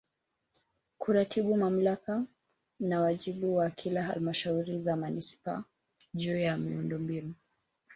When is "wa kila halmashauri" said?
3.55-4.81